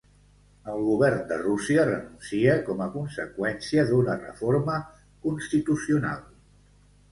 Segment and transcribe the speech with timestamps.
[0.71, 4.81] El govern de Rússia renuncia com a conseqüència d'una reforma
[5.29, 6.27] constitucional.